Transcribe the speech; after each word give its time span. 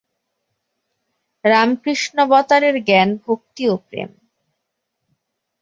রামকৃষ্ণাবতারে 1.45 2.69
জ্ঞান 2.87 3.09
ভক্তি 3.23 3.63
ও 3.67 3.75
প্রেম। 3.87 4.09